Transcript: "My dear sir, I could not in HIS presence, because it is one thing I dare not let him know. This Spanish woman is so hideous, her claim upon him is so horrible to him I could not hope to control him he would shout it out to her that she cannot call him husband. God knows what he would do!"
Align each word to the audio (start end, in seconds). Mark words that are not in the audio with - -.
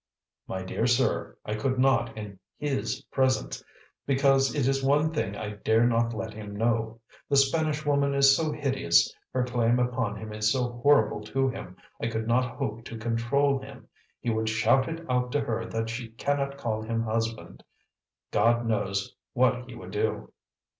"My 0.47 0.63
dear 0.63 0.87
sir, 0.87 1.37
I 1.45 1.53
could 1.53 1.77
not 1.77 2.17
in 2.17 2.39
HIS 2.57 3.01
presence, 3.11 3.63
because 4.07 4.55
it 4.55 4.67
is 4.67 4.83
one 4.83 5.13
thing 5.13 5.35
I 5.37 5.51
dare 5.51 5.85
not 5.85 6.15
let 6.15 6.33
him 6.33 6.55
know. 6.55 6.99
This 7.29 7.47
Spanish 7.47 7.85
woman 7.85 8.15
is 8.15 8.35
so 8.35 8.51
hideous, 8.51 9.13
her 9.31 9.43
claim 9.43 9.77
upon 9.77 10.15
him 10.15 10.33
is 10.33 10.51
so 10.51 10.69
horrible 10.81 11.21
to 11.25 11.49
him 11.49 11.77
I 12.01 12.07
could 12.07 12.27
not 12.27 12.55
hope 12.55 12.83
to 12.85 12.97
control 12.97 13.59
him 13.59 13.89
he 14.19 14.31
would 14.31 14.49
shout 14.49 14.89
it 14.89 15.05
out 15.07 15.31
to 15.33 15.41
her 15.41 15.65
that 15.67 15.91
she 15.91 16.09
cannot 16.09 16.57
call 16.57 16.81
him 16.81 17.03
husband. 17.03 17.63
God 18.31 18.65
knows 18.65 19.15
what 19.35 19.69
he 19.69 19.75
would 19.75 19.91
do!" 19.91 20.31